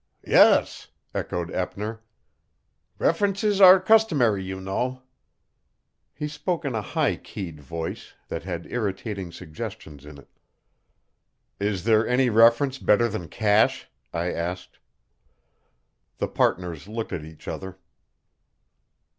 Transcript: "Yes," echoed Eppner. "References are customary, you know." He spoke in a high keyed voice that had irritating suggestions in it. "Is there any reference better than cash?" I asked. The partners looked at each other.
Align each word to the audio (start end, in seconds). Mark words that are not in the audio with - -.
"Yes," 0.25 0.87
echoed 1.13 1.51
Eppner. 1.51 1.99
"References 2.97 3.61
are 3.61 3.79
customary, 3.79 4.41
you 4.43 4.59
know." 4.59 5.03
He 6.11 6.27
spoke 6.27 6.65
in 6.65 6.73
a 6.73 6.81
high 6.81 7.17
keyed 7.17 7.59
voice 7.61 8.15
that 8.27 8.41
had 8.41 8.65
irritating 8.71 9.31
suggestions 9.31 10.03
in 10.03 10.17
it. 10.17 10.29
"Is 11.59 11.83
there 11.83 12.07
any 12.07 12.31
reference 12.31 12.79
better 12.79 13.07
than 13.07 13.27
cash?" 13.27 13.91
I 14.11 14.33
asked. 14.33 14.79
The 16.17 16.27
partners 16.27 16.87
looked 16.87 17.13
at 17.13 17.23
each 17.23 17.47
other. 17.47 17.77